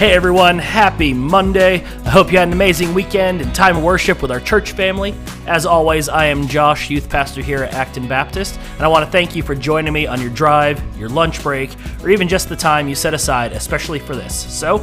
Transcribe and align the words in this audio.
Hey 0.00 0.12
everyone, 0.12 0.58
happy 0.58 1.12
Monday. 1.12 1.84
I 1.84 2.08
hope 2.08 2.32
you 2.32 2.38
had 2.38 2.48
an 2.48 2.54
amazing 2.54 2.94
weekend 2.94 3.42
and 3.42 3.54
time 3.54 3.76
of 3.76 3.82
worship 3.82 4.22
with 4.22 4.30
our 4.30 4.40
church 4.40 4.72
family. 4.72 5.14
As 5.46 5.66
always, 5.66 6.08
I 6.08 6.24
am 6.24 6.48
Josh, 6.48 6.88
youth 6.88 7.10
pastor 7.10 7.42
here 7.42 7.64
at 7.64 7.74
Acton 7.74 8.08
Baptist, 8.08 8.58
and 8.76 8.80
I 8.80 8.88
want 8.88 9.04
to 9.04 9.10
thank 9.10 9.36
you 9.36 9.42
for 9.42 9.54
joining 9.54 9.92
me 9.92 10.06
on 10.06 10.18
your 10.18 10.30
drive, 10.30 10.82
your 10.96 11.10
lunch 11.10 11.42
break, 11.42 11.76
or 12.02 12.08
even 12.08 12.28
just 12.28 12.48
the 12.48 12.56
time 12.56 12.88
you 12.88 12.94
set 12.94 13.12
aside, 13.12 13.52
especially 13.52 13.98
for 13.98 14.16
this. 14.16 14.34
So, 14.34 14.82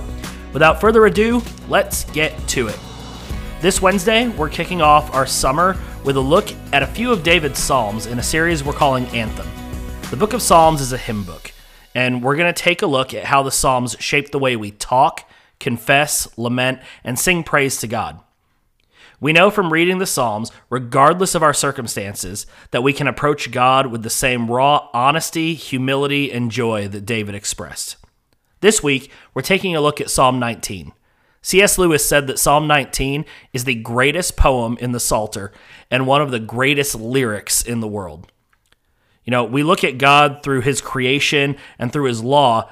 without 0.54 0.80
further 0.80 1.08
ado, 1.08 1.42
let's 1.68 2.04
get 2.12 2.38
to 2.50 2.68
it. 2.68 2.78
This 3.60 3.82
Wednesday, 3.82 4.28
we're 4.28 4.50
kicking 4.50 4.84
off 4.84 5.12
our 5.16 5.26
summer 5.26 5.76
with 6.04 6.18
a 6.18 6.22
look 6.22 6.50
at 6.74 6.84
a 6.84 6.88
few 6.88 7.12
of 7.12 7.24
David's 7.24 7.58
Psalms 7.58 8.06
in 8.06 8.20
a 8.20 8.24
series 8.24 8.64
we're 8.64 8.74
calling 8.74 9.08
Anthem. 9.08 9.50
The 10.12 10.16
book 10.16 10.34
of 10.34 10.44
Psalms 10.44 10.80
is 10.80 10.94
a 10.94 10.98
hymn 11.00 11.24
book 11.24 11.54
and 11.98 12.22
we're 12.22 12.36
going 12.36 12.54
to 12.54 12.62
take 12.62 12.84
a 12.84 12.88
look 12.88 13.12
at 13.16 13.26
how 13.26 13.42
the 13.42 13.50
Psalms 13.50 13.96
shape 14.00 14.30
the 14.30 14.38
way 14.38 14.56
we 14.56 14.70
talk, 14.70 15.28
confess, 15.60 16.28
lament, 16.38 16.80
and 17.04 17.18
sing 17.18 17.44
praise 17.44 17.78
to 17.78 17.88
God. 17.88 18.20
We 19.20 19.34
know 19.34 19.50
from 19.50 19.74
reading 19.74 19.98
the 19.98 20.06
Psalms, 20.06 20.52
regardless 20.70 21.34
of 21.34 21.42
our 21.42 21.56
circumstances, 21.56 22.46
that 22.70 22.84
we 22.84 22.94
can 22.94 23.08
approach 23.08 23.50
God 23.50 23.88
with 23.88 24.04
the 24.04 24.12
same 24.12 24.52
raw 24.52 24.90
honesty, 24.94 25.56
humility, 25.56 26.32
and 26.32 26.52
joy 26.52 26.88
that 26.88 27.08
David 27.08 27.34
expressed. 27.34 27.98
This 28.60 28.84
week, 28.84 29.10
we're 29.34 29.42
taking 29.42 29.76
a 29.76 29.82
look 29.82 30.00
at 30.00 30.12
Psalm 30.12 30.38
19. 30.38 30.94
C.S. 31.42 31.80
Lewis 31.80 32.08
said 32.08 32.28
that 32.28 32.38
Psalm 32.38 32.68
19 32.68 33.26
is 33.54 33.64
the 33.64 33.74
greatest 33.74 34.38
poem 34.38 34.78
in 34.80 34.92
the 34.92 35.00
Psalter 35.00 35.52
and 35.90 36.06
one 36.06 36.22
of 36.22 36.30
the 36.30 36.40
greatest 36.40 36.94
lyrics 36.94 37.64
in 37.64 37.80
the 37.80 37.88
world. 37.88 38.32
You 39.28 39.32
know, 39.32 39.44
we 39.44 39.62
look 39.62 39.84
at 39.84 40.00
God 40.00 40.42
through 40.42 40.62
his 40.62 40.82
creation 40.82 41.58
and 41.78 41.94
through 41.94 42.06
his 42.06 42.24
law, 42.24 42.72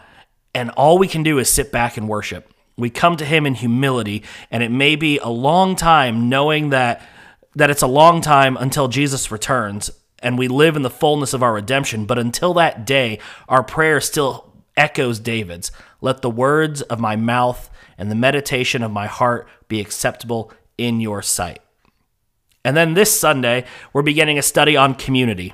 and 0.54 0.72
all 0.72 0.98
we 0.98 1.08
can 1.08 1.22
do 1.22 1.38
is 1.38 1.50
sit 1.50 1.72
back 1.72 1.98
and 1.98 2.08
worship. 2.08 2.52
We 2.78 2.89
come 2.89 3.17
to 3.17 3.25
him 3.25 3.45
in 3.45 3.56
humility, 3.56 4.23
and 4.50 4.64
it 4.64 4.72
may 4.72 4.95
be 4.95 5.20
a 5.20 5.30
long 5.30 5.76
time 5.76 6.30
knowing 6.30 6.70
that 6.70 7.08
that 7.56 7.70
it's 7.70 7.81
a 7.81 7.88
long 7.88 8.20
time 8.20 8.58
until 8.58 8.88
Jesus 8.88 9.31
returns 9.31 9.89
and 10.20 10.38
we 10.38 10.48
live 10.48 10.76
in 10.76 10.81
the 10.81 10.89
fullness 10.89 11.33
of 11.33 11.44
our 11.44 11.53
redemption, 11.53 12.06
but 12.06 12.17
until 12.17 12.53
that 12.56 12.86
day, 12.86 13.20
our 13.48 13.64
prayer 13.64 14.02
still 14.02 14.52
echoes 14.76 15.20
David's. 15.20 15.72
Let 16.02 16.22
the 16.22 16.30
words 16.30 16.81
of 16.81 17.00
my 17.00 17.16
mouth 17.16 17.70
and 17.98 18.09
the 18.09 18.16
meditation 18.16 18.81
of 18.81 18.92
my 18.92 19.08
heart 19.08 19.48
be 19.67 19.80
acceptable 19.80 20.52
in 20.78 21.00
your 21.00 21.22
sight. 21.22 21.59
And 22.64 22.76
then 22.76 22.94
this 22.95 23.17
Sunday, 23.17 23.66
we're 23.94 24.02
beginning 24.02 24.39
a 24.39 24.42
study 24.42 24.76
on 24.76 24.95
community. 24.95 25.53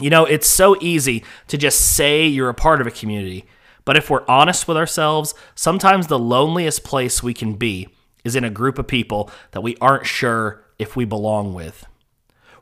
You 0.00 0.10
know, 0.10 0.24
it's 0.26 0.48
so 0.48 0.76
easy 0.80 1.24
to 1.48 1.56
just 1.56 1.94
say 1.94 2.26
you're 2.26 2.50
a 2.50 2.54
part 2.54 2.80
of 2.80 2.86
a 2.86 2.90
community, 2.90 3.46
but 3.84 3.96
if 3.96 4.10
we're 4.10 4.26
honest 4.28 4.68
with 4.68 4.76
ourselves, 4.76 5.34
sometimes 5.54 6.06
the 6.06 6.18
loneliest 6.18 6.84
place 6.84 7.22
we 7.22 7.32
can 7.32 7.54
be 7.54 7.88
is 8.24 8.36
in 8.36 8.44
a 8.44 8.50
group 8.50 8.78
of 8.78 8.86
people 8.86 9.30
that 9.52 9.62
we 9.62 9.76
aren't 9.80 10.06
sure 10.06 10.64
if 10.78 10.96
we 10.96 11.04
belong 11.04 11.54
with. 11.54 11.86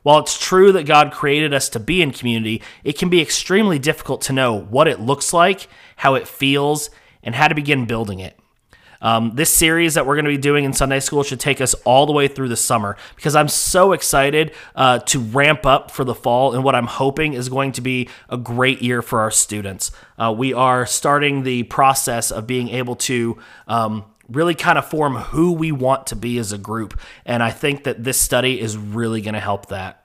While 0.03 0.19
it's 0.19 0.37
true 0.37 0.71
that 0.71 0.85
God 0.85 1.11
created 1.11 1.53
us 1.53 1.67
to 1.69 1.79
be 1.79 2.01
in 2.01 2.11
community, 2.11 2.61
it 2.83 2.97
can 2.97 3.09
be 3.09 3.21
extremely 3.21 3.79
difficult 3.79 4.21
to 4.21 4.33
know 4.33 4.53
what 4.53 4.87
it 4.87 4.99
looks 5.01 5.33
like, 5.33 5.67
how 5.95 6.13
it 6.13 6.27
feels, 6.27 6.91
and 7.23 7.33
how 7.33 7.47
to 7.47 7.55
begin 7.55 7.85
building 7.85 8.19
it. 8.19 8.39
Um, 9.01 9.31
this 9.35 9.53
series 9.53 9.93
that 9.95 10.05
we're 10.05 10.15
going 10.15 10.25
to 10.25 10.31
be 10.31 10.37
doing 10.37 10.65
in 10.65 10.73
Sunday 10.73 10.99
school 10.99 11.23
should 11.23 11.39
take 11.39 11.61
us 11.61 11.73
all 11.85 12.05
the 12.05 12.11
way 12.11 12.27
through 12.27 12.49
the 12.49 12.55
summer 12.55 12.97
because 13.15 13.35
I'm 13.35 13.47
so 13.47 13.91
excited 13.91 14.53
uh, 14.75 14.99
to 14.99 15.19
ramp 15.19 15.65
up 15.65 15.91
for 15.91 16.03
the 16.03 16.15
fall 16.15 16.53
and 16.53 16.63
what 16.63 16.75
I'm 16.75 16.87
hoping 16.87 17.33
is 17.33 17.49
going 17.49 17.71
to 17.73 17.81
be 17.81 18.09
a 18.29 18.37
great 18.37 18.81
year 18.81 19.01
for 19.01 19.19
our 19.19 19.31
students. 19.31 19.91
Uh, 20.17 20.33
we 20.35 20.53
are 20.53 20.85
starting 20.85 21.43
the 21.43 21.63
process 21.63 22.31
of 22.31 22.47
being 22.47 22.69
able 22.69 22.95
to. 22.95 23.37
Um, 23.67 24.05
really 24.27 24.55
kind 24.55 24.79
of 24.79 24.89
form 24.89 25.15
who 25.15 25.51
we 25.51 25.71
want 25.71 26.07
to 26.07 26.15
be 26.15 26.39
as 26.39 26.51
a 26.51 26.57
group. 26.57 26.99
And 27.27 27.43
I 27.43 27.51
think 27.51 27.83
that 27.83 28.03
this 28.03 28.19
study 28.19 28.59
is 28.59 28.75
really 28.75 29.21
going 29.21 29.35
to 29.35 29.39
help 29.39 29.67
that. 29.67 30.03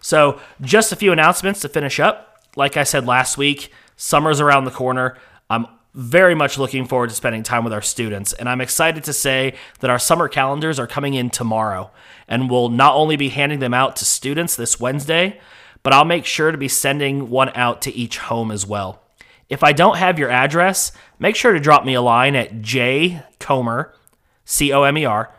So, 0.00 0.40
just 0.60 0.92
a 0.92 0.96
few 0.96 1.12
announcements 1.12 1.60
to 1.60 1.68
finish 1.68 2.00
up. 2.00 2.42
Like 2.56 2.76
I 2.76 2.82
said 2.82 3.06
last 3.06 3.38
week, 3.38 3.70
summer's 3.96 4.40
around 4.40 4.64
the 4.64 4.70
corner. 4.70 5.16
I'm 5.50 5.66
very 5.94 6.34
much 6.34 6.58
looking 6.58 6.86
forward 6.86 7.10
to 7.10 7.16
spending 7.16 7.42
time 7.42 7.64
with 7.64 7.72
our 7.72 7.82
students. 7.82 8.32
And 8.32 8.48
I'm 8.48 8.60
excited 8.60 9.04
to 9.04 9.12
say 9.12 9.54
that 9.80 9.90
our 9.90 9.98
summer 9.98 10.28
calendars 10.28 10.78
are 10.78 10.86
coming 10.86 11.14
in 11.14 11.30
tomorrow. 11.30 11.90
And 12.28 12.50
we'll 12.50 12.68
not 12.68 12.94
only 12.94 13.16
be 13.16 13.30
handing 13.30 13.58
them 13.58 13.74
out 13.74 13.96
to 13.96 14.04
students 14.04 14.54
this 14.54 14.78
Wednesday, 14.78 15.40
but 15.82 15.92
I'll 15.92 16.04
make 16.04 16.26
sure 16.26 16.52
to 16.52 16.58
be 16.58 16.68
sending 16.68 17.30
one 17.30 17.50
out 17.54 17.82
to 17.82 17.94
each 17.94 18.18
home 18.18 18.50
as 18.50 18.66
well. 18.66 19.02
If 19.48 19.64
I 19.64 19.72
don't 19.72 19.96
have 19.96 20.18
your 20.18 20.30
address, 20.30 20.92
make 21.18 21.34
sure 21.34 21.52
to 21.52 21.60
drop 21.60 21.84
me 21.84 21.94
a 21.94 22.02
line 22.02 22.36
at 22.36 22.60
jcomer, 22.60 23.92
C 24.44 24.72
O 24.72 24.82
M 24.82 24.98
E 24.98 25.04
R, 25.06 25.34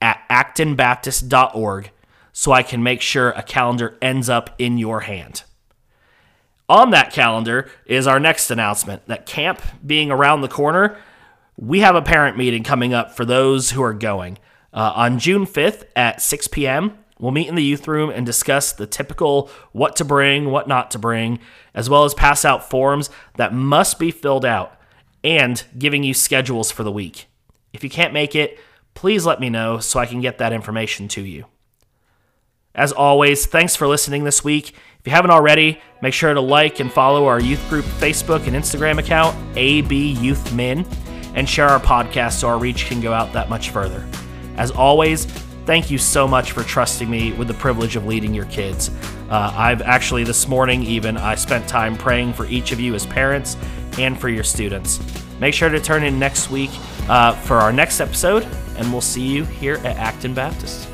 at 0.00 0.20
actonbaptist.org 0.28 1.90
so 2.32 2.50
I 2.50 2.62
can 2.62 2.82
make 2.82 3.00
sure 3.00 3.30
a 3.30 3.42
calendar 3.42 3.96
ends 4.02 4.28
up 4.28 4.54
in 4.58 4.78
your 4.78 5.00
hand. 5.00 5.44
On 6.68 6.90
that 6.90 7.12
calendar 7.12 7.70
is 7.86 8.06
our 8.06 8.20
next 8.20 8.50
announcement 8.50 9.06
that 9.06 9.26
camp 9.26 9.60
being 9.84 10.10
around 10.10 10.40
the 10.40 10.48
corner, 10.48 10.96
we 11.56 11.80
have 11.80 11.94
a 11.94 12.02
parent 12.02 12.36
meeting 12.36 12.62
coming 12.62 12.94
up 12.94 13.14
for 13.14 13.24
those 13.24 13.70
who 13.70 13.82
are 13.82 13.94
going. 13.94 14.38
Uh, 14.72 14.92
on 14.94 15.18
June 15.18 15.44
5th 15.44 15.84
at 15.94 16.22
6 16.22 16.48
p.m., 16.48 16.96
we'll 17.18 17.30
meet 17.30 17.48
in 17.48 17.56
the 17.56 17.62
youth 17.62 17.86
room 17.86 18.10
and 18.10 18.24
discuss 18.24 18.72
the 18.72 18.86
typical 18.86 19.50
what 19.72 19.96
to 19.96 20.04
bring, 20.04 20.50
what 20.50 20.66
not 20.66 20.90
to 20.92 20.98
bring, 20.98 21.38
as 21.74 21.90
well 21.90 22.04
as 22.04 22.14
pass 22.14 22.44
out 22.44 22.68
forms 22.68 23.10
that 23.36 23.52
must 23.52 23.98
be 23.98 24.10
filled 24.10 24.44
out 24.44 24.78
and 25.22 25.64
giving 25.78 26.02
you 26.02 26.14
schedules 26.14 26.70
for 26.70 26.84
the 26.84 26.92
week. 26.92 27.26
If 27.72 27.84
you 27.84 27.90
can't 27.90 28.12
make 28.12 28.34
it, 28.34 28.58
please 28.94 29.26
let 29.26 29.40
me 29.40 29.50
know 29.50 29.78
so 29.78 30.00
I 30.00 30.06
can 30.06 30.20
get 30.20 30.38
that 30.38 30.52
information 30.52 31.08
to 31.08 31.22
you. 31.22 31.46
As 32.74 32.92
always, 32.92 33.46
thanks 33.46 33.76
for 33.76 33.86
listening 33.86 34.24
this 34.24 34.42
week. 34.42 34.70
If 34.70 35.06
you 35.06 35.12
haven't 35.12 35.30
already, 35.30 35.80
make 36.00 36.14
sure 36.14 36.32
to 36.32 36.40
like 36.40 36.80
and 36.80 36.90
follow 36.90 37.26
our 37.26 37.40
youth 37.40 37.62
group 37.68 37.84
Facebook 37.84 38.46
and 38.46 38.56
Instagram 38.56 38.98
account, 38.98 39.36
AB 39.56 40.12
Youth 40.12 40.52
Men, 40.54 40.86
and 41.34 41.48
share 41.48 41.68
our 41.68 41.80
podcast 41.80 42.34
so 42.34 42.48
our 42.48 42.58
reach 42.58 42.86
can 42.86 43.00
go 43.00 43.12
out 43.12 43.32
that 43.32 43.50
much 43.50 43.70
further. 43.70 44.06
As 44.56 44.70
always, 44.70 45.26
thank 45.66 45.90
you 45.90 45.98
so 45.98 46.26
much 46.26 46.52
for 46.52 46.62
trusting 46.62 47.10
me 47.10 47.32
with 47.32 47.48
the 47.48 47.54
privilege 47.54 47.96
of 47.96 48.06
leading 48.06 48.32
your 48.32 48.46
kids. 48.46 48.90
Uh, 49.28 49.52
I've 49.54 49.82
actually, 49.82 50.24
this 50.24 50.46
morning 50.48 50.82
even, 50.82 51.16
I 51.16 51.34
spent 51.34 51.68
time 51.68 51.96
praying 51.96 52.34
for 52.34 52.46
each 52.46 52.72
of 52.72 52.80
you 52.80 52.94
as 52.94 53.06
parents 53.06 53.56
and 53.98 54.18
for 54.18 54.28
your 54.28 54.44
students. 54.44 55.00
Make 55.40 55.54
sure 55.54 55.68
to 55.68 55.80
turn 55.80 56.04
in 56.04 56.18
next 56.18 56.50
week 56.50 56.70
uh, 57.08 57.32
for 57.32 57.56
our 57.56 57.72
next 57.72 58.00
episode, 58.00 58.44
and 58.76 58.92
we'll 58.92 59.00
see 59.00 59.26
you 59.26 59.44
here 59.44 59.76
at 59.78 59.96
Acton 59.96 60.34
Baptist. 60.34 60.91